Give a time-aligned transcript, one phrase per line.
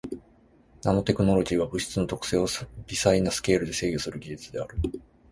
[0.83, 2.47] ナノテクノロジーは物質の特性を
[2.87, 4.75] 微細なスケールで制御する技術である。